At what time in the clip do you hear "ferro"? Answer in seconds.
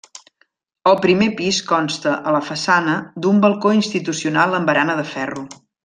5.17-5.47